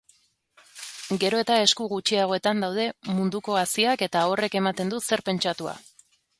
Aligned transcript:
Gero 1.23 1.41
eta 1.43 1.57
esku 1.65 1.87
gutxiagoetan 1.91 2.65
daude 2.67 2.87
munduko 3.19 3.61
haziak 3.61 4.05
eta 4.09 4.27
horrek 4.33 4.59
ematen 4.65 4.93
du 4.97 5.05
zer 5.11 5.27
pentsatua. 5.33 5.81